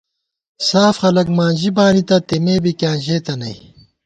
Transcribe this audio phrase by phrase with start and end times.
[0.67, 3.55] ساف خلَک ماں ژِی بانِتہ، تېمے بی کِیاں ژېتہ نئ